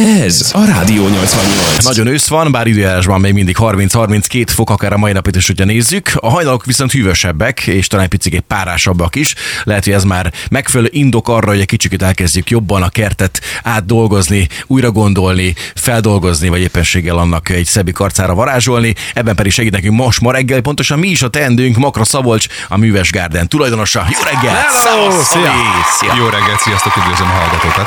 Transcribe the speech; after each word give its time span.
Ez 0.00 0.50
a 0.54 0.64
Rádió 0.64 1.08
88. 1.08 1.84
Nagyon 1.84 2.06
ősz 2.06 2.28
van, 2.28 2.52
bár 2.52 2.66
időjárásban 2.66 3.20
még 3.20 3.32
mindig 3.32 3.56
30-32 3.58 4.46
fok, 4.46 4.70
akár 4.70 4.92
a 4.92 4.96
mai 4.96 5.12
napot 5.12 5.36
is, 5.36 5.46
hogyha 5.46 5.64
nézzük. 5.64 6.10
A 6.14 6.30
hajnalok 6.30 6.64
viszont 6.64 6.92
hűvösebbek, 6.92 7.66
és 7.66 7.86
talán 7.86 8.04
egy 8.04 8.10
picit 8.10 8.40
párásabbak 8.40 9.16
is. 9.16 9.34
Lehet, 9.64 9.84
hogy 9.84 9.92
ez 9.92 10.04
már 10.04 10.32
megfelelő 10.50 10.88
indok 10.92 11.28
arra, 11.28 11.48
hogy 11.48 11.60
egy 11.60 11.66
kicsit 11.66 12.02
elkezdjük 12.02 12.50
jobban 12.50 12.82
a 12.82 12.88
kertet 12.88 13.40
átdolgozni, 13.62 14.48
újra 14.66 14.90
gondolni, 14.90 15.54
feldolgozni, 15.74 16.48
vagy 16.48 16.60
éppenséggel 16.60 17.18
annak 17.18 17.48
egy 17.48 17.66
szebbi 17.66 17.92
karcára 17.92 18.34
varázsolni. 18.34 18.94
Ebben 19.14 19.34
pedig 19.34 19.52
segít 19.52 19.72
nekünk 19.72 19.96
most 19.96 20.20
ma 20.20 20.32
reggel, 20.32 20.60
pontosan 20.60 20.98
mi 20.98 21.08
is 21.08 21.22
a 21.22 21.28
teendőnk, 21.28 21.76
Makra 21.76 22.04
Szabolcs, 22.04 22.46
a 22.68 22.76
Műves 22.76 23.10
Garden 23.10 23.48
tulajdonosa. 23.48 24.06
Jó 24.10 24.18
reggel! 24.32 24.54
Hello! 24.54 25.22
Szia! 25.22 25.52
Szia! 25.98 26.14
Jó 26.18 26.24
reggelt, 26.24 26.60
sziasztok, 26.60 26.96
üdvözlöm 26.96 27.28
a 27.28 27.32
hallgatókat. 27.32 27.86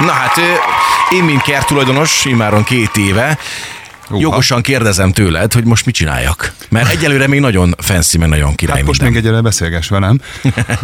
Na 0.00 0.10
hát 0.12 0.36
én, 1.12 1.24
mint 1.24 1.42
kert 1.42 1.66
tulajdonos, 1.66 2.24
immáron 2.24 2.64
két 2.64 2.96
éve, 2.96 3.38
Uha. 4.10 4.20
jogosan 4.20 4.62
kérdezem 4.62 5.12
tőled, 5.12 5.52
hogy 5.52 5.64
most 5.64 5.86
mit 5.86 5.94
csináljak. 5.94 6.52
Mert 6.68 6.90
egyelőre 6.90 7.26
még 7.26 7.40
nagyon 7.40 7.74
fancy, 7.78 8.18
meg 8.18 8.28
nagyon 8.28 8.54
király 8.54 8.76
Hát 8.76 8.86
most 8.86 9.00
minden. 9.00 9.16
még 9.16 9.24
egyelőre 9.24 9.48
beszélgess 9.48 9.88
velem, 9.88 10.20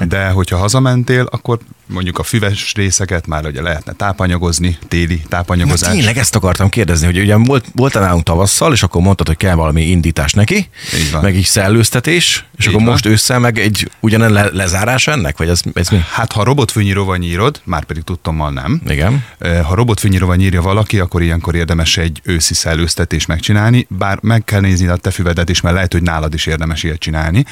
de 0.05 0.29
hogyha 0.29 0.57
hazamentél, 0.57 1.29
akkor 1.31 1.59
mondjuk 1.87 2.19
a 2.19 2.23
füves 2.23 2.73
részeket 2.75 3.27
már 3.27 3.47
ugye 3.47 3.63
lehetne 3.63 3.93
tápanyagozni, 3.93 4.79
téli 4.89 5.15
Na, 5.23 5.29
tápanyagozás. 5.29 5.93
tényleg 5.93 6.19
ezt 6.19 6.35
akartam 6.35 6.69
kérdezni, 6.69 7.07
hogy 7.07 7.19
ugye 7.19 7.37
volt, 7.37 7.65
voltál 7.75 8.03
nálunk 8.03 8.23
tavasszal, 8.23 8.73
és 8.73 8.83
akkor 8.83 9.03
mondtad, 9.03 9.27
hogy 9.27 9.37
kell 9.37 9.55
valami 9.55 9.83
indítás 9.83 10.33
neki, 10.33 10.69
Így 10.95 11.11
van. 11.13 11.23
meg 11.23 11.37
így 11.37 11.45
szellőztetés, 11.45 12.45
és 12.57 12.65
Így 12.65 12.69
akkor 12.71 12.83
van. 12.83 12.91
most 12.91 13.07
ősszel 13.07 13.39
meg 13.39 13.59
egy 13.59 13.91
ugyanen 14.01 14.33
le, 14.33 14.49
lezárás 14.53 15.07
ennek, 15.07 15.37
vagy 15.39 15.49
ez, 15.49 15.61
ez 15.75 15.89
mi? 15.89 16.01
Hát 16.13 16.33
ha 16.33 16.45
robotfűnyíróval 16.45 17.17
nyírod, 17.17 17.61
már 17.65 17.85
pedig 17.85 18.03
tudtommal 18.03 18.51
nem. 18.53 18.81
Igen. 18.89 19.25
Eh, 19.39 19.65
Ha 19.65 19.75
robotfűnyíróval 19.75 20.37
nyírja 20.37 20.63
valaki, 20.63 20.99
akkor 20.99 21.23
ilyenkor 21.23 21.55
érdemes 21.55 21.97
egy 21.97 22.21
őszi 22.25 22.55
szellőztetést 22.55 23.27
megcsinálni, 23.29 23.87
bár 23.91 24.19
meg 24.23 24.45
kell 24.45 24.61
nézni 24.61 24.87
a 24.87 24.97
te 24.97 25.11
füvedet 25.11 25.49
is, 25.49 25.61
mert 25.61 25.75
lehet, 25.75 25.93
hogy 25.93 26.03
nálad 26.03 26.35
is 26.35 26.47
érdemes 26.47 26.83
ilyet 26.83 26.99
csinálni 26.99 27.45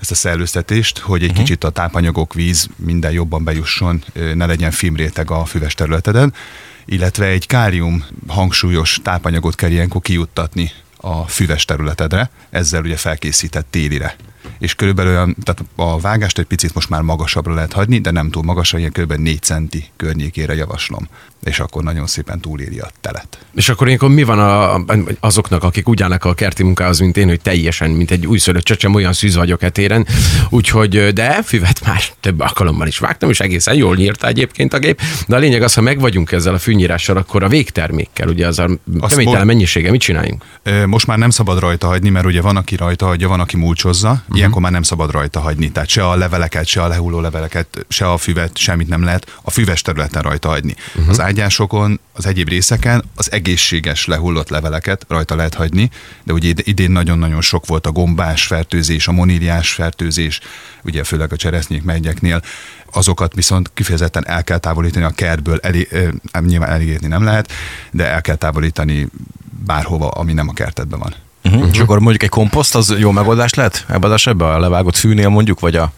ezt 0.00 0.10
a 0.10 0.14
szellőztetést, 0.14 0.98
hogy 0.98 1.22
egy 1.22 1.30
uh-huh. 1.30 1.44
kicsit 1.44 1.64
a 1.64 1.70
tápanyagok, 1.70 2.34
víz 2.34 2.68
minden 2.76 3.12
jobban 3.12 3.44
bejusson, 3.44 4.04
ne 4.34 4.46
legyen 4.46 4.70
filmréteg 4.70 5.30
a 5.30 5.44
füves 5.44 5.74
területeden, 5.74 6.34
illetve 6.84 7.26
egy 7.26 7.46
kálium 7.46 8.04
hangsúlyos 8.26 8.98
tápanyagot 9.02 9.54
kell 9.54 9.70
ilyenkor 9.70 10.00
kijuttatni 10.00 10.72
a 10.96 11.26
füves 11.26 11.64
területedre, 11.64 12.30
ezzel 12.50 12.82
ugye 12.82 12.96
felkészített 12.96 13.66
télire. 13.70 14.16
És 14.60 14.74
körülbelül 14.74 15.12
olyan, 15.12 15.36
tehát 15.42 15.64
a 15.76 16.00
vágást 16.00 16.38
egy 16.38 16.44
picit 16.44 16.74
most 16.74 16.88
már 16.88 17.02
magasabbra 17.02 17.54
lehet 17.54 17.72
hagyni, 17.72 17.98
de 17.98 18.10
nem 18.10 18.30
túl 18.30 18.42
magasra, 18.42 18.78
ilyen 18.78 18.92
kb. 18.92 19.12
4 19.12 19.42
centi 19.42 19.84
környékére 19.96 20.54
javaslom. 20.54 21.08
És 21.44 21.60
akkor 21.60 21.82
nagyon 21.82 22.06
szépen 22.06 22.40
túléri 22.40 22.78
a 22.78 22.90
telet. 23.00 23.38
És 23.54 23.68
akkor 23.68 23.86
ilyenkor 23.86 24.08
mi 24.08 24.22
van 24.22 24.38
a, 24.38 24.84
azoknak, 25.20 25.62
akik 25.62 25.88
úgy 25.88 26.02
állnak 26.02 26.24
a 26.24 26.34
kerti 26.34 26.62
munkához, 26.62 26.98
mint 26.98 27.16
én, 27.16 27.28
hogy 27.28 27.40
teljesen, 27.40 27.90
mint 27.90 28.10
egy 28.10 28.26
újszülött 28.26 28.64
csöcsem, 28.64 28.94
olyan 28.94 29.12
szűz 29.12 29.36
vagyok 29.36 29.62
etéren. 29.62 30.06
Úgyhogy, 30.48 31.12
de 31.12 31.42
füvet 31.42 31.86
már 31.86 32.02
több 32.20 32.40
alkalommal 32.40 32.86
is 32.86 32.98
vágtam, 32.98 33.30
és 33.30 33.40
egészen 33.40 33.74
jól 33.74 33.96
nyírta 33.96 34.26
egyébként 34.26 34.72
a 34.72 34.78
gép. 34.78 35.00
De 35.26 35.36
a 35.36 35.38
lényeg 35.38 35.62
az, 35.62 35.74
ha 35.74 35.80
meg 35.80 36.00
vagyunk 36.00 36.32
ezzel 36.32 36.54
a 36.54 36.58
fűnyírással, 36.58 37.16
akkor 37.16 37.42
a 37.42 37.48
végtermékkel, 37.48 38.28
ugye 38.28 38.46
az 38.46 38.58
a 38.58 38.68
töménytelen 39.08 39.46
mennyisége, 39.46 39.90
mit 39.90 40.00
csináljunk? 40.00 40.44
Most 40.86 41.06
már 41.06 41.18
nem 41.18 41.30
szabad 41.30 41.58
rajta 41.58 41.86
hagyni, 41.86 42.08
mert 42.08 42.26
ugye 42.26 42.40
van, 42.40 42.56
aki 42.56 42.76
rajta 42.76 43.06
hagyja, 43.06 43.28
van, 43.28 43.40
aki 43.40 43.56
mulcsozza. 43.56 44.22
Mhm. 44.28 44.38
Ilyenkor 44.50 44.70
már 44.70 44.80
nem 44.80 44.96
szabad 44.96 45.10
rajta 45.10 45.40
hagyni. 45.40 45.72
Tehát 45.72 45.88
se 45.88 46.08
a 46.08 46.16
leveleket, 46.16 46.66
se 46.66 46.82
a 46.82 46.86
lehulló 46.86 47.20
leveleket, 47.20 47.86
se 47.88 48.10
a 48.10 48.16
füvet, 48.16 48.56
semmit 48.56 48.88
nem 48.88 49.02
lehet 49.02 49.38
a 49.42 49.50
füves 49.50 49.82
területen 49.82 50.22
rajta 50.22 50.48
hagyni. 50.48 50.74
Uh-huh. 50.94 51.08
Az 51.08 51.20
ágyásokon, 51.20 52.00
az 52.12 52.26
egyéb 52.26 52.48
részeken 52.48 53.04
az 53.14 53.32
egészséges 53.32 54.06
lehullott 54.06 54.48
leveleket 54.48 55.04
rajta 55.08 55.34
lehet 55.34 55.54
hagyni, 55.54 55.90
de 56.22 56.32
ugye 56.32 56.48
id- 56.48 56.66
idén 56.66 56.90
nagyon-nagyon 56.90 57.40
sok 57.40 57.66
volt 57.66 57.86
a 57.86 57.92
gombás 57.92 58.46
fertőzés, 58.46 59.08
a 59.08 59.12
moníliás 59.12 59.72
fertőzés, 59.72 60.40
ugye 60.82 61.04
főleg 61.04 61.32
a 61.32 61.36
cseresznyék 61.36 61.82
megyeknél, 61.82 62.42
azokat 62.92 63.34
viszont 63.34 63.70
kifejezetten 63.74 64.26
el 64.26 64.44
kell 64.44 64.58
távolítani 64.58 65.04
a 65.04 65.10
kertből, 65.10 65.58
elé, 65.62 65.88
nyilván 66.40 66.70
elégetni 66.70 67.06
nem 67.06 67.24
lehet, 67.24 67.52
de 67.90 68.06
el 68.06 68.20
kell 68.20 68.36
távolítani 68.36 69.08
bárhova, 69.66 70.08
ami 70.08 70.32
nem 70.32 70.48
a 70.48 70.52
kertedben 70.52 70.98
van. 70.98 71.14
Uh-huh. 71.44 71.68
És 71.72 71.78
akkor 71.78 71.98
mondjuk 71.98 72.22
egy 72.22 72.28
komposzt, 72.28 72.74
az 72.74 72.94
jó 72.98 73.10
megoldás 73.10 73.54
lehet 73.54 73.84
ebben 73.88 74.10
az 74.10 74.12
esetben, 74.12 74.48
a 74.48 74.58
levágott 74.58 74.96
fűnél 74.96 75.28
mondjuk, 75.28 75.60
vagy 75.60 75.76
a 75.76 75.92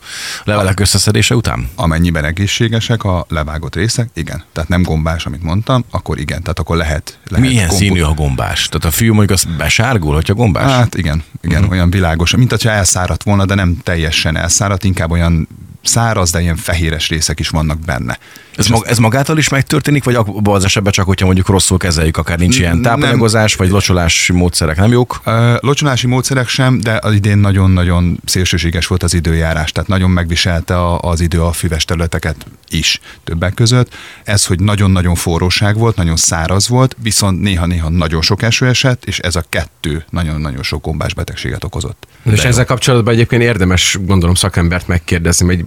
levelek 0.45 0.81
összeszedése 0.81 1.35
után? 1.35 1.69
Amennyiben 1.75 2.25
egészségesek 2.25 3.05
a 3.05 3.27
levágott 3.29 3.75
részek, 3.75 4.09
igen. 4.15 4.43
Tehát 4.53 4.69
nem 4.69 4.83
gombás, 4.83 5.27
amit 5.27 5.43
mondtam, 5.43 5.85
akkor 5.91 6.19
igen. 6.19 6.41
Tehát 6.41 6.59
akkor 6.59 6.77
lehet. 6.77 7.19
lehet 7.29 7.49
Milyen 7.49 7.69
kompo- 7.69 7.87
színű 7.87 8.03
a 8.03 8.15
gombás? 8.15 8.69
Tehát 8.69 8.85
a 8.85 8.91
fű 8.91 9.09
mondjuk 9.09 9.31
az 9.31 9.45
besárgul, 9.57 10.15
hogyha 10.15 10.35
gombás? 10.35 10.71
Hát 10.71 10.95
igen, 10.95 11.23
igen, 11.41 11.59
uh-huh. 11.59 11.73
olyan 11.73 11.91
világos, 11.91 12.37
mint 12.37 12.51
hogyha 12.51 12.71
elszáradt 12.71 13.23
volna, 13.23 13.45
de 13.45 13.55
nem 13.55 13.79
teljesen 13.83 14.37
elszáradt, 14.37 14.85
inkább 14.85 15.11
olyan 15.11 15.49
száraz, 15.83 16.31
de 16.31 16.41
ilyen 16.41 16.57
fehéres 16.57 17.09
részek 17.09 17.41
is 17.41 17.49
vannak 17.49 17.79
benne. 17.79 18.19
Ez, 18.57 18.67
mag, 18.67 18.85
ez 18.87 18.99
magától 18.99 19.39
is 19.39 19.49
megtörténik, 19.49 20.05
vagy 20.05 20.15
abban 20.15 20.55
az 20.55 20.65
esetben 20.65 20.93
csak, 20.93 21.07
hogyha 21.07 21.27
mondjuk 21.27 21.49
rosszul 21.49 21.79
kezeljük, 21.79 22.17
akár 22.17 22.39
nincs 22.39 22.59
ilyen 22.59 22.83
tápanyagozás, 22.83 23.55
vagy 23.55 23.71
locsolási 23.71 24.33
módszerek 24.33 24.77
nem 24.77 24.91
jók? 24.91 25.21
Ö, 25.25 25.55
Locsolási 25.61 26.07
módszerek 26.07 26.49
sem, 26.49 26.81
de 26.81 26.99
az 27.03 27.15
idén 27.15 27.39
nagyon-nagyon 27.39 28.21
szélsőséges 28.25 28.87
volt 28.87 29.03
az 29.03 29.15
időjárás, 29.15 29.73
tehát 29.73 29.89
nagyon 29.89 30.11
megviselte 30.11 30.77
a, 30.77 31.01
az 31.01 31.21
idő 31.21 31.43
a 31.43 31.53
füves 31.53 31.85
területeket 31.85 32.47
is 32.69 33.01
többek 33.25 33.55
között. 33.55 33.95
Ez, 34.25 34.47
hogy 34.47 34.61
nagyon-nagyon 34.61 35.15
forróság 35.15 35.77
volt, 35.77 35.97
nagyon 35.97 36.17
száraz 36.17 36.69
volt, 36.69 36.97
viszont 37.03 37.41
néha-néha 37.41 37.89
nagyon 37.89 38.23
sok 38.23 38.43
eső 38.43 38.67
esett, 38.67 39.05
és 39.05 39.19
ez 39.19 39.37
a 39.37 39.45
kettő 39.49 40.05
nagyon-nagyon 40.11 40.63
sok 40.63 40.83
gombás 40.83 41.15
betegséget 41.15 41.65
okozott. 41.65 42.07
És 42.23 42.45
ezzel 42.45 42.65
kapcsolatban 42.65 43.15
egyébként 43.15 43.43
érdemes, 43.43 43.99
gondolom, 44.05 44.35
szakembert 44.35 44.87
megkérdezni, 44.87 45.47
hogy 45.47 45.65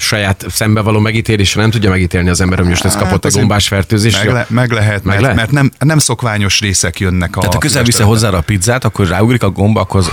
saját 0.00 0.44
szembe 0.50 0.80
való 0.80 0.98
megítélésre 0.98 1.60
nem 1.60 1.70
tudja 1.70 1.90
megítélni 1.90 2.28
az 2.28 2.40
ember, 2.40 2.58
hogy 2.58 2.68
most 2.68 2.84
ez 2.84 2.92
kapott 2.92 3.06
a 3.08 3.12
Hát 3.12 3.24
azért 3.24 3.40
gombás 3.40 3.68
fertőzés. 3.68 4.16
Meg, 4.16 4.32
le, 4.32 4.46
meg 4.48 4.70
lehet, 4.72 5.04
Meg 5.04 5.04
mert, 5.04 5.20
lehet? 5.20 5.36
mert 5.36 5.50
nem, 5.50 5.70
nem 5.78 5.98
szokványos 5.98 6.60
részek 6.60 7.00
jönnek 7.00 7.36
a 7.36 7.38
Tehát 7.38 7.54
ha 7.54 7.60
közel 7.60 7.82
területen. 7.82 8.06
hozzá 8.06 8.28
a 8.28 8.40
pizzát, 8.40 8.84
akkor 8.84 9.08
ráugrik 9.08 9.42
a 9.42 9.50
gomba, 9.50 9.80
akkor 9.80 10.00
az, 10.00 10.10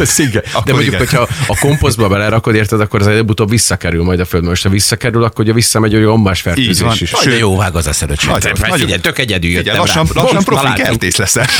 az 0.00 0.18
igen. 0.26 0.30
De 0.44 0.50
Akkor 0.52 0.72
mondjuk, 0.72 0.94
igen. 0.94 0.98
hogyha 0.98 1.28
a 1.46 1.58
komposztba 1.60 2.08
belerakod, 2.08 2.54
érted, 2.54 2.80
akkor 2.80 3.00
az 3.00 3.06
előbb-utóbb 3.06 3.50
visszakerül 3.50 4.02
majd 4.02 4.20
a 4.20 4.24
földbe. 4.24 4.48
Most 4.48 4.62
ha 4.62 4.68
visszakerül, 4.68 5.24
akkor 5.24 5.44
ugye 5.44 5.52
visszamegy 5.52 5.94
a 5.94 6.00
gombás 6.00 6.38
Így 6.38 6.44
van. 6.44 6.54
fertőzés 6.54 7.00
is. 7.00 7.10
Nagyon 7.24 7.38
jó 7.38 7.56
vág 7.56 7.76
az 7.76 7.86
eszed, 7.86 8.10
öcsém. 8.10 8.30
Nagyon, 8.30 8.50
Hát 8.50 8.60
nagyon- 8.60 8.78
figyelj, 8.78 9.00
tök 9.00 9.18
egyedül 9.18 9.50
jöttem 9.50 9.76
lassan, 9.76 10.06
lassan 10.14 10.44
profi 10.44 10.72
kertész 10.82 11.16
leszel. 11.16 11.46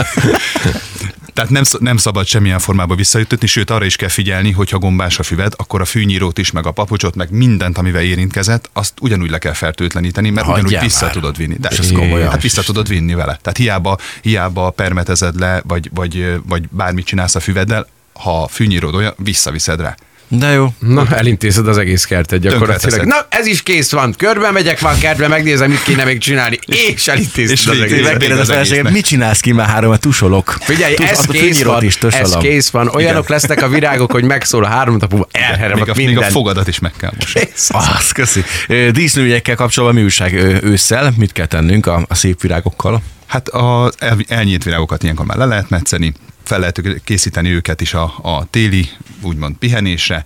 Tehát 1.41 1.55
nem, 1.55 1.81
nem 1.81 1.97
szabad 1.97 2.27
semmilyen 2.27 2.59
formában 2.59 2.97
visszajutatni, 2.97 3.47
sőt 3.47 3.71
arra 3.71 3.85
is 3.85 3.97
kell 3.97 4.09
figyelni, 4.09 4.51
hogyha 4.51 4.79
gombás 4.79 5.19
a 5.19 5.23
füved, 5.23 5.53
akkor 5.57 5.81
a 5.81 5.85
fűnyírót 5.85 6.39
is, 6.39 6.51
meg 6.51 6.67
a 6.67 6.71
papucsot, 6.71 7.15
meg 7.15 7.31
mindent, 7.31 7.79
amivel 7.79 8.03
érintkezett, 8.03 8.71
azt 8.73 8.93
ugyanúgy 9.01 9.31
le 9.31 9.39
kell 9.39 9.53
fertőtleníteni, 9.53 10.31
mert 10.31 10.47
Hagyjál 10.47 10.65
ugyanúgy 10.65 10.85
vissza 10.85 11.05
már. 11.05 11.15
tudod 11.15 11.37
vinni. 11.37 11.57
De 11.59 11.69
ez 11.69 11.93
komolyan? 11.93 12.31
Hát 12.31 12.43
vissza 12.43 12.63
tudod 12.63 12.89
vinni 12.89 13.15
vele. 13.15 13.39
Tehát 13.43 13.57
hiába, 13.57 13.99
hiába 14.23 14.71
permetezed 14.71 15.39
le, 15.39 15.63
vagy, 15.65 15.91
vagy, 15.95 16.41
vagy 16.47 16.69
bármit 16.69 17.07
csinálsz 17.07 17.35
a 17.35 17.41
füveddel, 17.41 17.87
ha 18.13 18.49
fűnyíród 18.49 18.95
olyan, 18.95 19.15
visszaviszed 19.17 19.81
rá. 19.81 19.95
De 20.33 20.49
jó. 20.49 20.75
Na, 20.79 21.07
elintézed 21.11 21.69
az 21.69 21.79
egész 21.79 22.05
kertet 22.05 22.41
gyakorlatilag. 22.41 23.07
Na, 23.07 23.27
ez 23.29 23.47
is 23.47 23.63
kész 23.63 23.91
van. 23.91 24.15
Körbe 24.19 24.51
megyek, 24.51 24.81
van 24.81 24.99
kertbe, 24.99 25.29
megnézem, 25.29 25.71
mit 25.71 25.83
kéne 25.83 26.05
még 26.05 26.19
csinálni. 26.19 26.59
És 26.67 27.09
elintézed 27.09 27.57
és 27.57 27.67
az 27.67 27.73
végig- 27.73 27.83
egész. 27.83 27.97
végig- 27.97 28.11
Megkérdez 28.11 28.39
az 28.39 28.49
a 28.49 28.53
feleségem, 28.53 28.79
egésznek. 28.79 28.93
mit 28.93 29.05
csinálsz 29.05 29.41
ki 29.41 29.53
már 29.53 29.69
három, 29.69 29.95
tusolok. 29.97 30.57
Figyelj, 30.61 30.95
Tus- 30.95 31.07
ez 31.11 31.19
azt 31.19 31.29
a 31.29 31.33
kész 31.33 31.63
van, 31.63 31.85
is 31.85 31.97
ez 31.97 32.37
kész 32.37 32.69
van. 32.71 32.89
Olyanok 32.89 33.29
lesznek 33.29 33.63
a 33.63 33.69
virágok, 33.69 34.13
hogy 34.13 34.25
megszól 34.25 34.65
a 34.65 34.69
három 34.69 34.97
nap 34.97 35.11
múlva, 35.11 35.29
elherem 35.33 35.79
még, 35.79 35.89
a, 35.89 35.93
még 35.97 36.07
a 36.07 36.11
minden. 36.11 36.31
fogadat 36.31 36.69
is 36.69 36.79
meg 36.79 36.93
kell 36.97 37.13
mosni. 37.19 37.41
Az, 37.69 38.11
köszi. 38.13 38.45
Ö, 38.69 38.91
Dísznövényekkel 38.91 39.55
kapcsolatban 39.55 39.99
mi 39.99 40.05
újság 40.05 40.33
ősszel? 40.63 41.13
Mit 41.17 41.33
kell 41.33 41.47
tennünk 41.47 41.87
a, 41.87 42.05
a 42.09 42.15
szép 42.15 42.41
virágokkal? 42.41 43.03
Hát 43.27 43.49
az 43.49 43.95
el, 43.99 44.17
elnyílt 44.29 44.65
virágokat 44.65 45.03
ilyenkor 45.03 45.27
már 45.27 45.37
le 45.37 45.45
lehet 45.45 45.69
metszeni, 45.71 46.13
fel 46.51 46.59
lehet 46.59 47.01
készíteni 47.05 47.51
őket 47.51 47.81
is 47.81 47.95
a, 47.95 48.15
a 48.23 48.47
téli, 48.51 48.89
úgymond 49.23 49.57
pihenésre, 49.57 50.25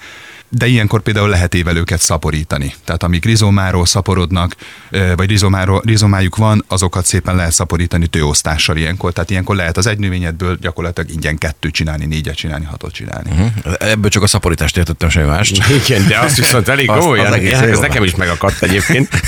de 0.56 0.66
ilyenkor 0.66 1.00
például 1.00 1.28
lehet 1.28 1.54
évelőket 1.54 2.00
szaporítani. 2.00 2.74
Tehát 2.84 3.02
amik 3.02 3.24
rizomáról 3.24 3.86
szaporodnak, 3.86 4.56
vagy 5.16 5.28
rizomáról, 5.28 5.82
rizomájuk 5.84 6.36
van, 6.36 6.64
azokat 6.68 7.06
szépen 7.06 7.36
lehet 7.36 7.52
szaporítani 7.52 8.06
tőosztással 8.06 8.76
ilyenkor. 8.76 9.12
Tehát 9.12 9.30
ilyenkor 9.30 9.56
lehet 9.56 9.76
az 9.76 9.86
egy 9.86 9.98
növényedből 9.98 10.58
gyakorlatilag 10.60 11.10
ingyen 11.10 11.38
kettőt 11.38 11.72
csinálni, 11.72 12.04
négyet 12.04 12.36
csinálni, 12.36 12.64
hatot 12.64 12.92
csinálni. 12.92 13.30
Uh-huh. 13.30 13.74
Ebből 13.78 14.10
csak 14.10 14.22
a 14.22 14.26
szaporítást 14.26 14.76
értettem, 14.76 15.08
semmi 15.08 15.26
mást. 15.26 15.70
Igen, 15.84 16.06
de 16.06 16.18
azt 16.18 16.36
viszont 16.36 16.68
elég 16.68 16.90
Azt- 16.90 17.00
komolyan. 17.00 17.32
az 17.32 17.32
Ez 17.64 17.74
jó. 17.74 17.80
nekem 17.80 18.02
is 18.04 18.14
megakadt 18.14 18.62
egyébként. 18.62 19.08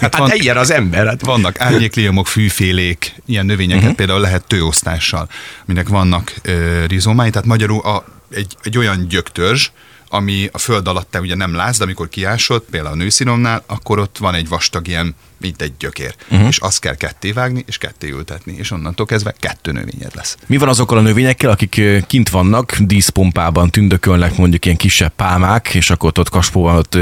Hát, 0.00 0.16
van- 0.16 0.30
hát 0.46 0.56
az 0.56 0.70
ember. 0.70 1.06
Hát 1.06 1.24
Vannak 1.24 1.60
árnyékliomok, 1.60 2.26
fűfélék, 2.26 3.14
ilyen 3.26 3.46
növényeket 3.46 3.82
uh-huh. 3.82 3.96
például 3.96 4.20
lehet 4.20 4.46
tőosztással, 4.46 5.28
aminek 5.66 5.88
vannak 5.88 6.34
ö, 6.42 6.84
rizomái, 6.86 7.30
tehát 7.30 7.46
magyarul 7.46 7.80
a, 7.80 8.04
egy, 8.30 8.56
egy 8.62 8.78
olyan 8.78 9.06
gyöktörzs, 9.08 9.70
ami 10.12 10.48
a 10.52 10.58
föld 10.58 10.88
alatt 10.88 11.10
te 11.10 11.20
ugye 11.20 11.34
nem 11.34 11.54
látsz, 11.54 11.78
de 11.78 11.84
amikor 11.84 12.08
kiásod, 12.08 12.62
például 12.70 12.94
a 12.94 12.96
nőszínomnál, 12.96 13.62
akkor 13.66 13.98
ott 13.98 14.18
van 14.18 14.34
egy 14.34 14.48
vastag 14.48 14.88
ilyen 14.88 15.14
mint 15.42 15.62
egy 15.62 15.72
gyökér. 15.78 16.14
Uh-huh. 16.30 16.48
És 16.48 16.58
azt 16.58 16.80
kell 16.80 16.94
ketté 16.94 17.32
vágni, 17.32 17.64
és 17.66 17.78
ketté 17.78 18.10
ültetni, 18.10 18.54
és 18.58 18.70
onnantól 18.70 19.06
kezdve 19.06 19.34
kettő 19.38 19.72
növényed 19.72 20.10
lesz. 20.14 20.36
Mi 20.46 20.56
van 20.56 20.68
azokkal 20.68 20.98
a 20.98 21.00
növényekkel, 21.00 21.50
akik 21.50 21.80
kint 22.06 22.28
vannak, 22.28 22.76
díszpompában 22.78 23.70
tündökölnek 23.70 24.36
mondjuk 24.36 24.64
ilyen 24.64 24.76
kisebb 24.76 25.12
pálmák, 25.16 25.74
és 25.74 25.90
akkor 25.90 26.12
ott 26.18 26.28
kaspóban 26.28 26.76
ott 26.76 26.98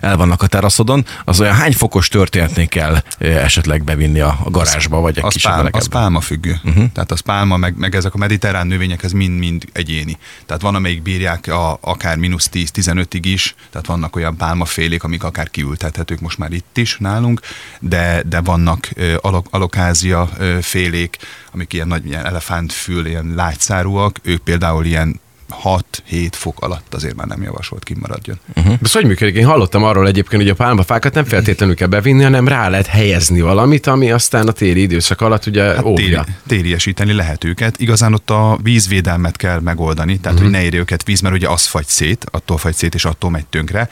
el 0.00 0.16
vannak 0.16 0.42
a 0.42 0.46
teraszodon, 0.46 1.04
az 1.24 1.40
olyan 1.40 1.54
hány 1.54 1.72
fokos 1.72 2.08
történetnél 2.08 2.66
kell 2.66 3.02
esetleg 3.18 3.84
bevinni 3.84 4.20
a, 4.20 4.38
garázsba, 4.44 5.00
vagy 5.00 5.18
egy 5.18 5.24
Az, 5.24 5.32
kisebb 5.32 5.52
pálma, 5.52 5.68
az 5.72 5.88
pálma 5.88 6.20
függő. 6.20 6.60
Uh-huh. 6.64 6.92
Tehát 6.92 7.12
az 7.12 7.20
pálma, 7.20 7.56
meg, 7.56 7.76
meg 7.76 7.94
ezek 7.94 8.14
a 8.14 8.18
mediterrán 8.18 8.66
növények, 8.66 9.02
ez 9.02 9.12
mind-mind 9.12 9.64
egyéni. 9.72 10.18
Tehát 10.46 10.62
van, 10.62 10.74
amelyik 10.74 11.02
bírják 11.02 11.46
a, 11.46 11.78
akár 11.80 12.16
mínusz 12.16 12.50
10-15-ig 12.52 13.20
is, 13.22 13.54
tehát 13.70 13.86
vannak 13.86 14.16
olyan 14.16 14.36
pálmafélék, 14.36 15.02
amik 15.02 15.24
akár 15.24 15.50
kiültethetők 15.50 16.20
most 16.20 16.38
már 16.38 16.52
itt 16.52 16.76
is 16.76 16.96
nálunk, 16.98 17.40
de, 17.80 18.22
de 18.26 18.40
vannak 18.40 18.88
alok, 19.20 19.46
alokázia 19.50 20.28
félék, 20.60 21.16
amik 21.52 21.72
ilyen 21.72 21.88
nagy 21.88 22.06
ilyen 22.06 22.26
elefántfül, 22.26 23.06
ilyen 23.06 23.32
lágyszárúak, 23.34 24.18
ők 24.22 24.42
például 24.42 24.84
ilyen 24.84 25.20
6-7 25.64 26.28
fok 26.32 26.60
alatt 26.60 26.94
azért 26.94 27.14
már 27.14 27.26
nem 27.26 27.42
javasolt 27.42 27.84
kimaradjon. 27.84 28.38
Uh-huh. 28.56 28.74
Ez 28.82 28.92
hogy 28.92 29.04
működik? 29.04 29.34
Én 29.34 29.46
hallottam 29.46 29.84
arról 29.84 30.06
egyébként, 30.06 30.42
hogy 30.42 30.50
a 30.50 30.54
pálmafákat 30.54 31.14
nem 31.14 31.24
feltétlenül 31.24 31.74
kell 31.74 31.88
bevinni, 31.88 32.22
hanem 32.22 32.48
rá 32.48 32.68
lehet 32.68 32.86
helyezni 32.86 33.40
valamit, 33.40 33.86
ami 33.86 34.10
aztán 34.10 34.48
a 34.48 34.52
téli 34.52 34.80
időszak 34.80 35.20
alatt 35.20 35.46
ugye 35.46 35.62
hát 35.62 35.76
téri, 35.76 35.90
óvja. 35.90 36.24
tériesíteni 36.46 37.12
lehet 37.12 37.44
őket. 37.44 37.80
Igazán 37.80 38.14
ott 38.14 38.30
a 38.30 38.58
vízvédelmet 38.62 39.36
kell 39.36 39.60
megoldani, 39.60 40.18
tehát 40.18 40.38
uh-huh. 40.38 40.52
hogy 40.52 40.60
ne 40.60 40.66
érje 40.66 40.80
őket 40.80 41.04
víz, 41.04 41.20
mert 41.20 41.34
ugye 41.34 41.48
az 41.48 41.66
fagy 41.66 41.86
szét, 41.86 42.26
attól 42.30 42.58
fagy 42.58 42.74
szét, 42.74 42.94
és 42.94 43.04
attól 43.04 43.30
megy 43.30 43.46
tönkre. 43.46 43.88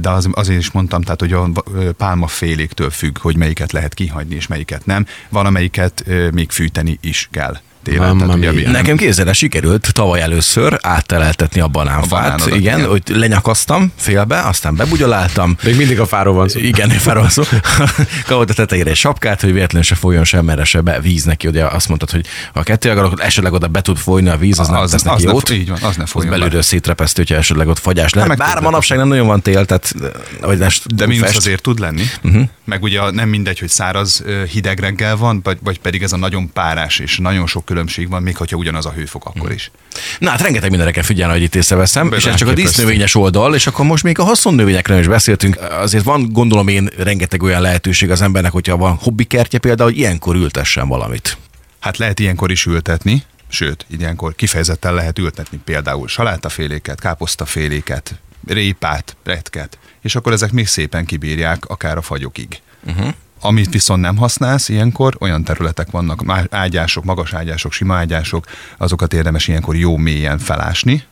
De 0.00 0.10
az, 0.10 0.28
azért 0.32 0.58
is 0.58 0.70
mondtam, 0.70 1.02
tehát 1.02 1.20
hogy 1.20 1.32
a 1.32 1.48
pálmaféléktől 1.96 2.90
függ, 2.90 3.18
hogy 3.18 3.36
melyiket 3.36 3.72
lehet 3.72 3.94
kihagyni, 3.94 4.34
és 4.34 4.46
melyiket 4.46 4.86
nem. 4.86 5.06
Van, 5.28 5.46
amelyiket 5.46 6.02
ö, 6.06 6.28
még 6.30 6.50
fűteni 6.50 6.98
is 7.00 7.28
kell. 7.30 7.56
Télen, 7.84 8.18
tehát 8.18 8.34
ugye 8.34 8.52
nem- 8.52 8.70
Nekem 8.72 8.96
kézzel 8.96 9.32
sikerült 9.32 9.92
tavaly 9.92 10.20
először 10.20 10.78
átteleltetni 10.82 11.60
a 11.60 11.68
banánfát. 11.68 12.04
A 12.04 12.08
banánodat, 12.22 12.46
igen, 12.56 12.78
igen. 12.78 12.88
hogy 12.90 13.02
lenyakasztam 13.06 13.92
félbe, 13.96 14.40
aztán 14.40 14.76
bebugyoláltam. 14.76 15.56
Még 15.62 15.76
mindig 15.76 16.00
a 16.00 16.06
fáról 16.06 16.34
van 16.34 16.48
szó. 16.48 16.58
Igen, 16.60 16.88
felról 16.88 17.28
szó. 17.28 17.42
Kapott 18.26 18.50
a 18.50 18.54
tetejére 18.54 18.90
egy 18.90 18.96
sapkát, 18.96 19.40
hogy 19.40 19.52
véletlenül 19.52 19.86
se 19.86 19.94
folyjon 19.94 20.24
sem, 20.24 20.44
merre 20.44 20.64
se 20.64 20.80
be 20.80 21.00
víz 21.00 21.24
neki. 21.24 21.46
Ugye 21.48 21.64
azt 21.64 21.88
mondtad, 21.88 22.10
hogy 22.10 22.26
ha 22.52 22.60
a 22.60 22.62
kettő 22.62 22.90
akkor 22.90 23.20
esetleg 23.20 23.52
oda 23.52 23.68
be 23.68 23.80
tud 23.80 23.96
folyni 23.96 24.28
a 24.28 24.36
víz, 24.36 24.58
az, 24.58 24.68
nem 24.68 24.76
Az- 24.80 24.90
tesz 24.90 25.00
az 25.00 25.06
neki 25.06 25.24
ne- 25.24 25.32
jót. 25.32 25.50
így 25.50 25.68
van, 25.68 25.78
az 25.82 25.96
ne 25.96 26.02
az 26.02 26.10
folyjon 26.10 26.30
be. 26.32 26.36
belülről 26.38 26.62
szétrepesztő, 26.62 27.22
hogyha 27.22 27.36
esetleg 27.36 27.68
ott 27.68 27.78
fagyás 27.78 28.12
lehet. 28.12 28.28
meg 28.28 28.38
Bár 28.38 28.60
manapság 28.60 28.98
nem 28.98 29.08
nagyon 29.08 29.26
van 29.26 29.42
tél, 29.42 29.64
tehát 29.64 29.94
vagy 30.40 30.58
ne 30.58 30.66
De 30.94 31.06
mínusz 31.06 31.36
azért 31.36 31.62
tud 31.62 31.78
lenni. 31.78 32.02
Uh-huh. 32.22 32.42
Meg 32.64 32.82
ugye 32.82 33.10
nem 33.10 33.28
mindegy, 33.28 33.58
hogy 33.58 33.68
száraz 33.68 34.22
ö, 34.26 34.42
hideg 34.44 34.78
reggel 34.80 35.16
van, 35.16 35.40
vagy, 35.42 35.58
vagy 35.62 35.80
pedig 35.80 36.02
ez 36.02 36.12
a 36.12 36.16
nagyon 36.16 36.52
párás, 36.52 36.98
és 36.98 37.18
nagyon 37.18 37.46
sok 37.46 37.64
különbség 37.74 38.08
van, 38.08 38.22
még 38.22 38.36
hogyha 38.36 38.56
ugyanaz 38.56 38.86
a 38.86 38.92
hőfok 38.92 39.24
akkor 39.24 39.52
is. 39.52 39.70
Na 40.18 40.30
hát 40.30 40.40
rengeteg 40.40 40.68
mindenre 40.68 40.92
kell 40.92 41.02
figyelni, 41.02 41.32
hogy 41.32 41.42
itt 41.42 41.54
észreveszem, 41.54 42.12
és 42.12 42.26
ez 42.26 42.34
csak 42.34 42.48
a 42.48 42.52
dísznövényes 42.52 43.14
oldal, 43.14 43.54
és 43.54 43.66
akkor 43.66 43.84
most 43.84 44.02
még 44.02 44.18
a 44.18 44.24
haszonnövényekről 44.24 44.98
is 44.98 45.06
beszéltünk. 45.06 45.60
Azért 45.70 46.04
van, 46.04 46.32
gondolom 46.32 46.68
én, 46.68 46.90
rengeteg 46.98 47.42
olyan 47.42 47.60
lehetőség 47.60 48.10
az 48.10 48.22
embernek, 48.22 48.52
hogyha 48.52 48.76
van 48.76 48.94
hobbikertje 48.94 49.58
például, 49.58 49.90
hogy 49.90 49.98
ilyenkor 49.98 50.34
ültessen 50.34 50.88
valamit. 50.88 51.38
Hát 51.80 51.96
lehet 51.96 52.20
ilyenkor 52.20 52.50
is 52.50 52.64
ültetni, 52.64 53.22
sőt, 53.48 53.86
ilyenkor 53.98 54.34
kifejezetten 54.34 54.94
lehet 54.94 55.18
ültetni 55.18 55.58
például 55.64 56.08
salátaféléket, 56.08 57.00
káposztaféléket, 57.00 58.14
répát, 58.46 59.16
retket, 59.24 59.78
és 60.02 60.14
akkor 60.14 60.32
ezek 60.32 60.52
még 60.52 60.66
szépen 60.66 61.04
kibírják 61.04 61.64
akár 61.64 61.96
a 61.96 62.02
fagyokig. 62.02 62.60
Uh-huh. 62.86 63.14
Amit 63.44 63.72
viszont 63.72 64.00
nem 64.00 64.16
használsz 64.16 64.68
ilyenkor, 64.68 65.16
olyan 65.20 65.44
területek 65.44 65.90
vannak, 65.90 66.46
ágyások, 66.50 67.04
magas 67.04 67.32
ágyások, 67.32 67.72
sima 67.72 67.94
ágyások, 67.94 68.46
azokat 68.76 69.12
érdemes 69.12 69.48
ilyenkor 69.48 69.76
jó 69.76 69.96
mélyen 69.96 70.38
felásni, 70.38 71.04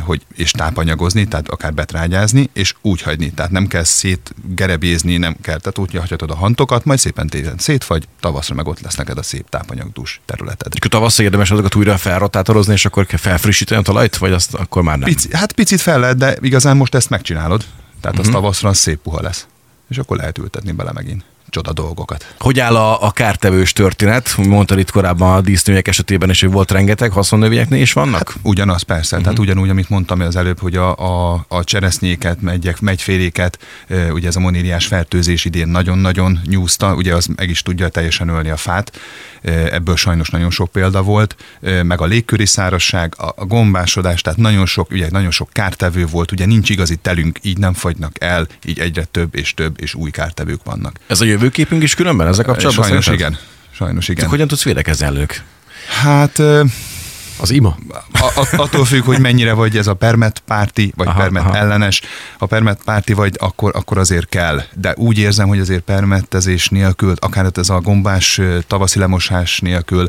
hogy, 0.00 0.22
és 0.34 0.50
tápanyagozni, 0.50 1.28
tehát 1.28 1.48
akár 1.48 1.74
betrágyázni, 1.74 2.50
és 2.52 2.74
úgy 2.82 3.02
hagyni. 3.02 3.32
Tehát 3.32 3.50
nem 3.50 3.66
kell 3.66 3.82
szétgerebézni, 3.82 5.16
nem 5.16 5.36
kell, 5.40 5.58
tehát 5.58 5.78
úgy 5.78 5.94
hagyhatod 5.94 6.30
a 6.30 6.34
hantokat, 6.34 6.84
majd 6.84 6.98
szépen 6.98 7.26
télen 7.26 7.58
szétfagy, 7.58 8.08
tavaszra 8.20 8.54
meg 8.54 8.66
ott 8.66 8.80
lesz 8.80 8.96
neked 8.96 9.18
a 9.18 9.22
szép 9.22 9.48
tápanyagdús 9.48 10.20
területed. 10.24 10.72
Akkor 10.76 10.90
tavasszal 10.90 11.24
érdemes 11.24 11.50
azokat 11.50 11.74
újra 11.74 11.96
felrotátorozni, 11.96 12.72
és 12.72 12.84
akkor 12.84 13.06
kell 13.06 13.18
felfrissíteni 13.18 13.80
a 13.80 13.84
talajt, 13.84 14.16
vagy 14.16 14.32
azt 14.32 14.54
akkor 14.54 14.82
már 14.82 14.98
nem? 14.98 15.08
Pici, 15.08 15.28
hát 15.32 15.52
picit 15.52 15.80
fel 15.80 16.00
lehet, 16.00 16.16
de 16.16 16.36
igazán 16.40 16.76
most 16.76 16.94
ezt 16.94 17.10
megcsinálod. 17.10 17.64
Tehát 18.00 18.18
az 18.18 18.28
tavaszra 18.28 18.68
az 18.68 18.78
szép 18.78 18.98
puha 18.98 19.22
lesz. 19.22 19.46
És 19.88 19.98
akkor 19.98 20.16
lehet 20.16 20.38
ültetni 20.38 20.72
bele 20.72 20.92
megint 20.92 21.24
csoda 21.54 21.72
dolgokat. 21.72 22.34
Hogy 22.38 22.60
áll 22.60 22.76
a, 22.76 23.02
a 23.02 23.10
kártevős 23.10 23.72
történet? 23.72 24.36
Mondtad 24.36 24.78
itt 24.78 24.90
korábban 24.90 25.36
a 25.36 25.40
dísznövények 25.40 25.88
esetében 25.88 26.30
is, 26.30 26.40
hogy 26.40 26.50
volt 26.50 26.70
rengeteg, 26.70 27.10
haszonnövényeknél 27.10 27.80
is 27.80 27.92
vannak? 27.92 28.28
Hát, 28.28 28.38
Ugyanaz 28.42 28.82
persze, 28.82 29.16
uh-huh. 29.16 29.22
tehát 29.22 29.38
ugyanúgy, 29.38 29.68
amit 29.68 29.88
mondtam 29.88 30.20
az 30.20 30.36
előbb, 30.36 30.58
hogy 30.58 30.76
a, 30.76 30.96
a, 30.96 31.44
a 31.48 31.64
cseresznyéket, 31.64 32.40
megyek, 32.40 32.80
megyféléket, 32.80 33.58
ugye 34.12 34.28
ez 34.28 34.36
a 34.36 34.40
moníriás 34.40 34.86
fertőzés 34.86 35.44
idén 35.44 35.68
nagyon-nagyon 35.68 36.40
nyúzta, 36.46 36.94
ugye 36.94 37.14
az 37.14 37.26
meg 37.36 37.48
is 37.48 37.62
tudja 37.62 37.88
teljesen 37.88 38.28
ölni 38.28 38.50
a 38.50 38.56
fát, 38.56 38.98
ebből 39.70 39.96
sajnos 39.96 40.30
nagyon 40.30 40.50
sok 40.50 40.72
példa 40.72 41.02
volt, 41.02 41.36
meg 41.82 42.00
a 42.00 42.04
légköri 42.04 42.46
szárasság, 42.46 43.14
a, 43.16 43.32
a 43.36 43.44
gombásodás, 43.44 44.20
tehát 44.20 44.38
nagyon 44.38 44.66
sok, 44.66 44.90
ugye 44.90 45.06
nagyon 45.10 45.30
sok 45.30 45.48
kártevő 45.52 46.06
volt, 46.06 46.32
ugye 46.32 46.46
nincs 46.46 46.70
igazi 46.70 46.96
telünk, 46.96 47.38
így 47.42 47.58
nem 47.58 47.72
fagynak 47.72 48.22
el, 48.22 48.46
így 48.64 48.78
egyre 48.78 49.04
több 49.04 49.36
és 49.36 49.54
több 49.54 49.80
és 49.80 49.94
új 49.94 50.10
kártevők 50.10 50.64
vannak. 50.64 50.98
Ez 51.06 51.20
a 51.20 51.24
jövőképünk 51.44 51.82
is 51.82 51.94
különben 51.94 52.26
ezzel 52.26 52.44
kapcsolatban? 52.44 52.84
Sajnos 52.84 53.04
szerinted? 53.04 53.30
igen. 53.30 53.42
Sajnos 53.70 54.08
igen. 54.08 54.20
Csak 54.22 54.30
hogyan 54.30 54.48
tudsz 54.48 54.64
védekezni 54.64 55.06
elők? 55.06 55.42
Hát 56.02 56.38
Az 57.40 57.50
ima. 57.50 57.76
A, 58.12 58.40
a, 58.40 58.48
attól 58.56 58.84
függ, 58.84 59.04
hogy 59.04 59.18
mennyire 59.18 59.52
vagy 59.52 59.76
ez 59.76 59.86
a 59.86 59.94
permet 59.94 60.42
párti, 60.46 60.92
vagy 60.96 61.06
Aha, 61.06 61.18
permet 61.18 61.42
aha. 61.42 61.56
ellenes. 61.56 62.02
Ha 62.38 62.46
permet 62.46 62.80
párti 62.84 63.12
vagy, 63.12 63.34
akkor, 63.38 63.72
akkor 63.74 63.98
azért 63.98 64.28
kell. 64.28 64.62
De 64.74 64.94
úgy 64.96 65.18
érzem, 65.18 65.48
hogy 65.48 65.58
azért 65.58 65.80
permettezés 65.80 66.68
nélkül, 66.68 67.14
akár 67.18 67.50
ez 67.54 67.68
a 67.68 67.80
gombás 67.80 68.40
tavaszi 68.66 68.98
lemosás 68.98 69.60
nélkül 69.60 70.08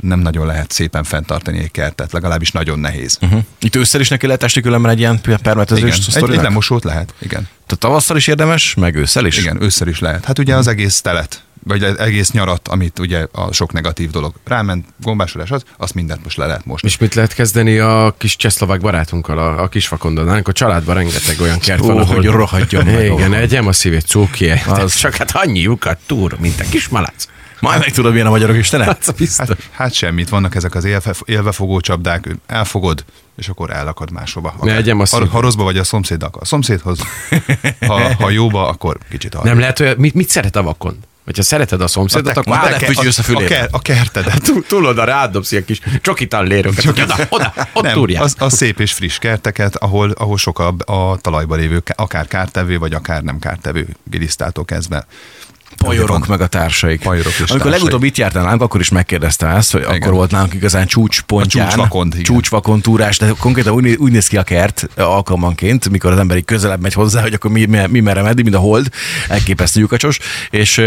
nem 0.00 0.18
nagyon 0.18 0.46
lehet 0.46 0.70
szépen 0.70 1.04
fenntartani 1.04 1.58
egy 1.58 1.70
kertet, 1.70 2.12
legalábbis 2.12 2.50
nagyon 2.50 2.78
nehéz. 2.78 3.18
Uh-huh. 3.20 3.42
Itt 3.60 3.76
ősszel 3.76 4.00
is 4.00 4.08
neki 4.08 4.26
lehet 4.26 4.42
esni 4.42 4.60
különben 4.60 4.90
egy 4.90 4.98
ilyen 4.98 5.20
permetezős 5.42 5.98
Igen, 6.08 6.28
egy, 6.28 6.34
egy 6.36 6.42
lemosót 6.42 6.84
lehet, 6.84 7.14
igen. 7.18 7.48
Tehát 7.66 7.78
tavasszal 7.78 8.16
is 8.16 8.26
érdemes, 8.26 8.74
meg 8.74 8.94
ősszel 8.94 9.26
is? 9.26 9.38
Igen, 9.38 9.62
ősszel 9.62 9.88
is 9.88 9.98
lehet. 9.98 10.24
Hát 10.24 10.38
ugye 10.38 10.56
az 10.56 10.66
egész 10.66 11.00
telet, 11.00 11.42
vagy 11.64 11.82
az 11.84 11.98
egész 11.98 12.30
nyarat, 12.30 12.68
amit 12.68 12.98
ugye 12.98 13.26
a 13.32 13.52
sok 13.52 13.72
negatív 13.72 14.10
dolog 14.10 14.34
ráment, 14.44 14.86
gombásolás 15.00 15.50
az, 15.50 15.62
azt 15.76 15.94
mindent 15.94 16.22
most 16.22 16.36
le 16.36 16.46
lehet 16.46 16.64
most. 16.64 16.84
És 16.84 16.98
mit 16.98 17.14
lehet 17.14 17.34
kezdeni 17.34 17.78
a 17.78 18.14
kis 18.18 18.36
csehszlovák 18.36 18.80
barátunkkal, 18.80 19.38
a, 19.38 19.62
a 19.62 19.68
kisfakondonánk? 19.68 20.48
A 20.48 20.52
családban 20.52 20.94
rengeteg 20.94 21.40
olyan 21.40 21.58
kert 21.58 21.80
van, 21.80 21.98
ahol... 21.98 22.14
hogy 22.14 22.26
rohadjon 22.26 22.84
meg, 22.84 23.04
Igen, 23.04 23.34
egyem 23.34 23.66
a 23.66 23.72
szívét, 23.72 24.06
cukje. 24.06 24.62
Az- 24.68 24.94
Csak 24.94 25.14
hát 25.14 25.30
annyi 25.30 25.60
lyukat 25.60 25.98
túr, 26.06 26.36
mint 26.40 26.60
a 26.60 26.64
kis 26.70 26.88
malac. 26.88 27.26
Majd 27.62 27.78
meg 27.78 27.90
tudod, 27.90 28.12
milyen 28.12 28.26
a 28.26 28.30
magyarok 28.30 28.56
istene? 28.56 28.84
Hát, 28.84 29.14
biztos. 29.16 29.48
Hát, 29.48 29.56
hát 29.70 29.92
semmit, 29.92 30.28
vannak 30.28 30.54
ezek 30.54 30.74
az 30.74 30.84
élve, 30.84 31.14
élvefogó 31.24 31.80
csapdák, 31.80 32.28
elfogod, 32.46 33.04
és 33.36 33.48
akkor 33.48 33.70
elakad 33.70 34.10
máshova. 34.10 34.54
Ne 34.62 34.76
egyem 34.76 35.00
a 35.00 35.04
ha, 35.10 35.26
ha 35.26 35.40
rosszba 35.40 35.62
vagy 35.64 35.78
a 35.78 35.84
szomszéddal, 35.84 36.28
akkor 36.28 36.42
a 36.42 36.44
szomszédhoz. 36.44 36.98
Ha, 37.86 38.14
ha 38.14 38.30
jóba, 38.30 38.68
akkor 38.68 38.98
kicsit 39.10 39.34
arra. 39.34 39.44
Nem 39.44 39.58
lehet, 39.58 39.78
hogy 39.78 39.96
mit, 39.96 40.14
mit 40.14 40.28
szeret 40.28 40.56
a 40.56 40.62
vakon? 40.62 40.98
Hogyha 41.24 41.42
szereted 41.42 41.80
a 41.80 41.86
szomszédot, 41.86 42.36
akkor 42.36 42.52
már 42.54 42.62
belefütyülsz 42.62 43.18
a 43.18 43.22
fülébe. 43.22 43.44
a, 43.44 43.48
ker, 43.48 43.68
a 43.70 43.82
kertedet. 43.82 44.42
Túl- 44.42 44.66
Túl 44.66 44.86
oda 44.86 45.04
rádobsz 45.04 45.52
ilyen 45.52 45.64
kis 45.64 45.80
csokitallérokat. 46.00 46.86
Oda, 46.86 47.16
oda, 47.28 47.52
ott 47.72 47.82
Nem, 47.82 47.92
túrják. 47.92 48.22
az, 48.22 48.34
az 48.38 48.54
szép 48.56 48.80
és 48.80 48.92
friss 48.92 49.18
kerteket, 49.18 49.76
ahol, 49.76 50.10
ahol 50.10 50.38
sok 50.38 50.58
a, 50.58 50.74
a 50.92 51.16
talajban 51.16 51.58
lévő, 51.58 51.80
ká- 51.80 52.00
akár 52.00 52.26
kártevő, 52.26 52.78
vagy 52.78 52.92
akár 52.94 53.22
nem 53.22 53.38
kártevő 53.38 53.88
gilisztától 54.10 54.64
kezdve. 54.64 55.06
Pajorok 55.76 56.26
meg 56.26 56.40
a 56.40 56.46
társaik. 56.46 57.00
Pajorok 57.02 57.32
és 57.32 57.38
Amikor 57.38 57.56
társai. 57.56 57.70
legutóbb 57.70 58.02
itt 58.02 58.16
jártál 58.16 58.42
nálunk, 58.42 58.62
akkor 58.62 58.80
is 58.80 58.88
megkérdeztem 58.88 59.48
ezt, 59.48 59.72
hogy 59.72 59.80
igen. 59.80 59.94
akkor 59.94 60.12
volt 60.12 60.30
nálunk 60.30 60.54
igazán 60.54 60.86
csúcspontján. 60.86 61.66
A 61.66 61.70
csúcsvakond, 61.70 62.84
igen. 62.84 63.12
De 63.18 63.32
konkrétan 63.38 63.72
úgy, 63.72 63.94
úgy 63.94 64.12
néz 64.12 64.26
ki 64.26 64.36
a 64.36 64.42
kert 64.42 64.88
alkalmanként, 64.96 65.88
mikor 65.88 66.12
az 66.12 66.18
ember 66.18 66.36
így 66.36 66.44
közelebb 66.44 66.80
megy 66.80 66.92
hozzá, 66.92 67.22
hogy 67.22 67.32
akkor 67.34 67.50
mi, 67.50 67.64
mi, 67.64 67.86
mi 67.88 68.00
merre 68.00 68.22
meddig, 68.22 68.44
mint 68.44 68.56
a 68.56 68.58
hold, 68.58 68.88
elképesztő 69.28 69.80
lyukacsos. 69.80 70.18
És 70.50 70.78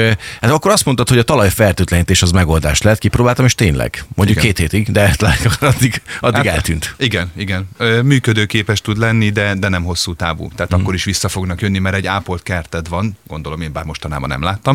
hát 0.41 0.51
akkor 0.51 0.71
azt 0.71 0.85
mondtad, 0.85 1.09
hogy 1.09 1.17
a 1.17 1.23
talaj 1.23 1.49
fertőtlenítés 1.49 2.21
az 2.21 2.31
megoldás 2.31 2.81
lehet, 2.81 2.99
kipróbáltam, 2.99 3.45
és 3.45 3.55
tényleg. 3.55 4.03
Mondjuk 4.15 4.37
Igen. 4.43 4.53
két 4.53 4.57
hétig, 4.71 4.91
de 4.91 5.15
addig, 5.59 6.01
addig 6.19 6.45
Hát, 6.45 6.55
eltűnt. 6.55 6.95
Igen, 6.97 7.31
igen. 7.37 7.69
Működőképes 8.03 8.81
tud 8.81 8.97
lenni, 8.97 9.29
de, 9.29 9.53
de 9.53 9.69
nem 9.69 9.83
hosszú 9.83 10.13
távú. 10.13 10.49
Tehát 10.55 10.75
mm. 10.75 10.79
akkor 10.79 10.93
is 10.93 11.03
vissza 11.03 11.29
fognak 11.29 11.61
jönni, 11.61 11.79
mert 11.79 11.95
egy 11.95 12.05
ápolt 12.05 12.43
kerted 12.43 12.87
van, 12.87 13.17
gondolom 13.27 13.61
én 13.61 13.71
bár 13.71 13.83
mostanában 13.83 14.29
nem 14.29 14.41
láttam, 14.43 14.74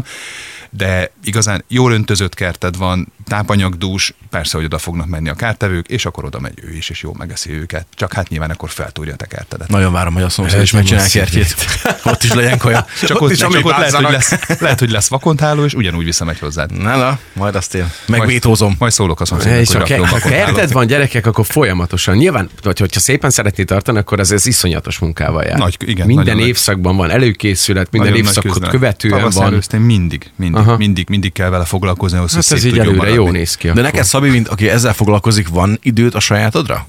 de 0.70 1.12
igazán 1.24 1.64
jól 1.68 1.92
öntözött 1.92 2.34
kerted 2.34 2.76
van, 2.76 3.12
tápanyagdús, 3.30 4.14
persze, 4.30 4.56
hogy 4.56 4.66
oda 4.66 4.78
fognak 4.78 5.06
menni 5.06 5.28
a 5.28 5.34
kártevők, 5.34 5.88
és 5.88 6.06
akkor 6.06 6.24
oda 6.24 6.40
megy 6.40 6.58
ő 6.62 6.72
is, 6.76 6.88
és 6.90 7.02
jó 7.02 7.14
megeszi 7.18 7.50
őket. 7.52 7.86
Csak 7.94 8.12
hát 8.12 8.28
nyilván 8.28 8.50
akkor 8.50 8.70
feltúrja 8.70 9.12
a 9.12 9.16
te 9.16 9.26
kertedet. 9.26 9.68
Nagyon 9.68 9.92
várom, 9.92 10.14
hogy 10.14 10.22
a 10.22 10.28
szomszéd 10.28 10.62
is 10.62 10.72
megcsinál 10.72 11.08
kertjét. 11.08 11.54
Ott 12.04 12.22
is 12.22 12.32
legyen 12.32 12.58
kaja. 12.58 12.86
Csak 13.00 13.16
ott 13.16 13.22
ott, 13.22 13.30
is, 13.30 13.38
csak 13.38 13.50
ott 13.64 13.76
lehet, 13.76 13.94
hogy 13.94 14.10
lesz, 14.10 14.60
lehet, 14.60 14.78
hogy 14.78 14.90
lesz 14.90 15.08
vakontháló, 15.08 15.64
és 15.64 15.74
ugyanúgy 15.74 16.04
visszamegy 16.04 16.38
hozzád. 16.38 16.72
Na, 16.72 16.96
na, 16.96 17.18
majd 17.32 17.54
azt 17.54 17.74
én 17.74 17.92
megvétózom. 18.06 18.74
Majd 18.78 18.92
szólok 18.92 19.20
a 19.20 19.24
szomszédnak, 19.24 19.60
És 19.60 19.72
hogy 19.72 19.90
ha, 19.90 19.96
rakjon 19.96 20.20
kerted 20.20 20.72
van 20.72 20.86
gyerekek, 20.86 21.26
akkor 21.26 21.46
folyamatosan. 21.46 22.16
Nyilván, 22.16 22.50
vagy 22.62 22.78
hogyha 22.78 23.00
szépen 23.00 23.30
szeretné 23.30 23.64
tartani, 23.64 23.98
akkor 23.98 24.20
ez, 24.20 24.30
ez 24.30 24.46
iszonyatos 24.46 24.98
munkával 24.98 25.42
jár. 25.44 25.58
Nagy- 25.58 25.76
igen, 25.80 26.06
minden 26.06 26.38
évszakban 26.38 26.96
van 26.96 27.10
előkészület, 27.10 27.90
minden 27.90 28.14
évszakot 28.14 28.68
követően 28.68 29.30
van. 29.30 29.62
mindig, 29.78 30.30
mindig, 30.36 30.64
mindig, 30.78 31.08
mindig 31.08 31.32
kell 31.32 31.48
vele 31.48 31.64
foglalkozni, 31.64 32.18
ahhoz, 32.18 32.34
Hát 32.34 32.44
hogy 32.48 32.56
ez 32.56 32.62
szép 32.62 32.72
így 32.72 32.82
tudjon. 32.82 33.19
Jó 33.24 33.30
néz 33.30 33.54
ki. 33.54 33.66
De 33.66 33.70
akkor. 33.70 33.82
neked, 33.82 34.04
Szabi, 34.04 34.30
mint 34.30 34.48
aki 34.48 34.68
ezzel 34.68 34.92
foglalkozik, 34.92 35.48
van 35.48 35.78
időt 35.82 36.14
a 36.14 36.20
sajátodra? 36.20 36.86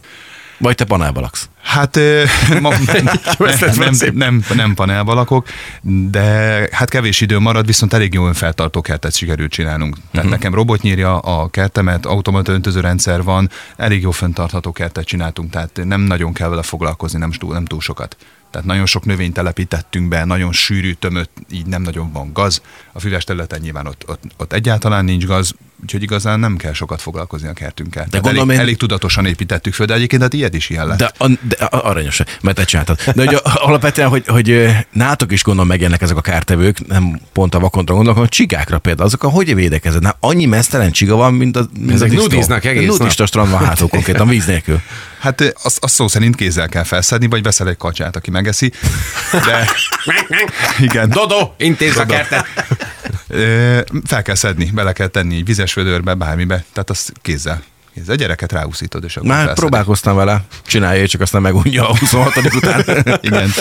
Vagy 0.61 0.75
te 0.75 0.85
panelba 0.85 1.19
laksz? 1.19 1.49
Hát 1.61 1.99
ma, 2.61 2.73
nem, 3.75 3.93
szép. 3.93 4.13
nem, 4.13 4.43
nem 4.55 4.73
panelba 4.73 5.13
lakok, 5.13 5.47
de 6.09 6.21
hát 6.71 6.89
kevés 6.89 7.21
idő 7.21 7.39
marad, 7.39 7.65
viszont 7.65 7.93
elég 7.93 8.13
jó 8.13 8.27
önfeltartó 8.27 8.81
kertet 8.81 9.15
sikerült 9.15 9.51
csinálnunk. 9.51 9.93
Tehát 9.95 10.09
uh-huh. 10.13 10.31
nekem 10.31 10.53
robotnyírja 10.53 11.17
a 11.17 11.49
kertemet, 11.49 12.05
automata 12.05 12.51
öntözőrendszer 12.51 13.23
van, 13.23 13.49
elég 13.77 14.01
jó 14.01 14.11
fenntartható 14.11 14.71
kertet 14.71 15.05
csináltunk, 15.05 15.51
tehát 15.51 15.81
nem 15.83 16.01
nagyon 16.01 16.33
kell 16.33 16.49
vele 16.49 16.63
foglalkozni, 16.63 17.19
nem 17.19 17.31
túl, 17.31 17.53
nem 17.53 17.65
túl 17.65 17.81
sokat. 17.81 18.15
Tehát 18.51 18.67
nagyon 18.67 18.85
sok 18.85 19.05
növényt 19.05 19.33
telepítettünk 19.33 20.07
be, 20.07 20.25
nagyon 20.25 20.51
sűrű, 20.51 20.93
tömött, 20.93 21.31
így 21.51 21.65
nem 21.65 21.81
nagyon 21.81 22.11
van 22.11 22.33
gaz. 22.33 22.61
A 22.91 22.99
füves 22.99 23.23
területen 23.23 23.59
nyilván 23.61 23.87
ott, 23.87 24.03
ott, 24.07 24.21
ott 24.37 24.53
egyáltalán 24.53 25.05
nincs 25.05 25.25
gaz, 25.25 25.53
úgyhogy 25.81 26.03
igazán 26.03 26.39
nem 26.39 26.57
kell 26.57 26.73
sokat 26.73 27.01
foglalkozni 27.01 27.47
a 27.47 27.53
kertünkkel. 27.53 28.05
De 28.09 28.17
gondolom 28.19 28.47
elég, 28.47 28.55
én- 28.55 28.61
elég 28.65 28.77
tudatosan 28.77 29.25
építettük 29.25 29.73
föl, 29.73 29.85
de 29.85 29.93
egyébként 29.93 30.21
hát 30.21 30.33
ilyet 30.33 30.53
is 30.53 30.69
ilyen 30.69 30.87
lett. 30.87 30.97
De, 30.97 31.11
a, 31.17 31.27
de 31.27 31.65
a- 31.65 31.85
aranyos, 31.89 32.21
mert 32.41 32.55
te 32.57 32.63
csináltad. 32.63 32.99
De 33.15 33.25
hogy 33.25 33.33
a, 33.35 33.41
alapvetően, 33.43 34.09
hogy, 34.09 34.23
hogy 34.27 34.67
nátok 34.91 35.31
is 35.31 35.43
gondolom 35.43 35.69
megjelennek 35.69 36.01
ezek 36.01 36.17
a 36.17 36.21
kártevők, 36.21 36.87
nem 36.87 37.19
pont 37.33 37.55
a 37.55 37.59
vakontra 37.59 37.93
gondolok, 37.93 38.17
hanem 38.17 38.29
a 38.33 38.35
csigákra 38.35 38.79
például. 38.79 39.05
Azok 39.07 39.23
a 39.23 39.29
hogy 39.29 39.55
védekezed? 39.55 40.01
Na, 40.01 40.15
annyi 40.19 40.45
mesztelen 40.45 40.91
csiga 40.91 41.15
van, 41.15 41.33
mint 41.33 41.55
a, 41.57 41.65
mint 41.79 41.91
Ezek 41.91 42.07
a 42.07 42.11
disznó. 42.11 42.27
nudiznak 42.27 42.65
egész. 42.65 42.87
Nudista 42.97 43.25
strand 43.25 43.49
van 43.51 43.65
hátul 43.65 43.87
konkrétan, 43.87 44.27
víz 44.27 44.45
nélkül. 44.45 44.81
Hát 45.19 45.53
azt 45.63 45.83
az 45.83 45.91
szó 45.91 46.07
szerint 46.07 46.35
kézzel 46.35 46.69
kell 46.69 46.83
felszedni, 46.83 47.27
vagy 47.27 47.43
veszel 47.43 47.67
egy 47.69 47.77
kacsát, 47.77 48.15
aki 48.15 48.31
megeszi. 48.31 48.71
De 49.31 49.67
igen, 50.79 51.09
Dodo, 51.09 51.51
intéz 51.57 51.97
a 51.97 52.05
kertet. 52.05 52.45
Fel 54.05 54.21
kell 54.23 54.35
szedni, 54.35 54.65
bele 54.73 54.93
kell 54.93 55.07
tenni 55.07 55.35
egy 55.35 55.45
vizes 55.45 55.73
vödörbe, 55.73 56.13
bármibe, 56.13 56.63
tehát 56.73 56.89
azt 56.89 57.11
kézzel. 57.21 57.61
kézzel. 57.93 58.13
A 58.13 58.17
gyereket 58.17 58.51
ráúszítod, 58.51 59.03
és 59.03 59.15
akkor 59.15 59.27
Már 59.27 59.37
felszeded. 59.37 59.59
próbálkoztam 59.59 60.15
vele, 60.15 60.41
csinálja, 60.65 61.07
csak 61.07 61.21
aztán 61.21 61.41
megunja 61.41 61.89
a 61.89 61.97
26. 61.97 62.35
után. 62.55 62.83
Igen. 63.21 63.51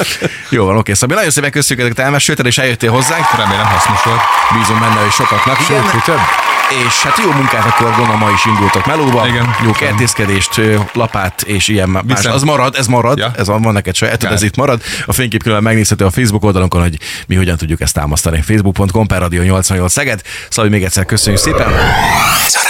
Jó 0.48 0.64
van, 0.64 0.76
oké. 0.76 0.92
Szabi, 0.92 1.14
nagyon 1.14 1.30
szépen 1.30 1.50
köszönjük 1.50 1.86
ezeket 1.86 2.04
elmesélted, 2.04 2.46
és 2.46 2.58
eljöttél 2.58 2.90
hozzánk. 2.90 3.24
Remélem 3.36 3.66
hasznos 3.66 4.02
volt. 4.02 4.20
Bízom 4.58 4.80
benne, 4.80 5.00
hogy 5.00 5.10
sokaknak. 5.10 5.56
Sőt, 5.56 6.04
több? 6.04 6.18
És 6.86 7.02
hát 7.02 7.18
jó 7.24 7.30
munkát 7.32 7.64
akkor 7.64 7.94
gondolom 7.96 8.18
ma 8.18 8.30
is 8.30 8.44
indultak 8.46 8.86
melóba. 8.86 9.26
Igen. 9.26 9.54
Jó 9.64 9.70
kertészkedést, 9.70 10.60
lapát 10.92 11.42
és 11.42 11.68
ilyen 11.68 11.88
más. 11.88 12.02
Viszont- 12.06 12.34
Az 12.34 12.42
marad, 12.42 12.74
ez 12.76 12.86
marad, 12.86 13.18
Ja. 13.18 13.32
ez 13.36 13.46
van, 13.46 13.62
van 13.62 13.72
neked 13.72 13.94
sajátod, 13.94 14.22
Kár. 14.22 14.32
ez 14.32 14.42
itt 14.42 14.56
marad. 14.56 14.82
A 15.06 15.12
fénykép 15.12 15.42
külön 15.42 15.62
megnézhető 15.62 16.04
a 16.04 16.10
Facebook 16.10 16.44
oldalunkon, 16.44 16.80
hogy 16.82 16.98
mi 17.26 17.34
hogyan 17.34 17.56
tudjuk 17.56 17.80
ezt 17.80 17.94
támasztani. 17.94 18.40
Facebook.com 18.42 19.06
per 19.06 19.18
Radio 19.20 19.42
88 19.42 19.92
Szeged. 19.92 20.20
Szabi, 20.50 20.68
még 20.68 20.84
egyszer 20.84 21.04
köszönjük 21.04 21.42
szépen. 21.42 21.68
Ez 22.46 22.54
a 22.54 22.69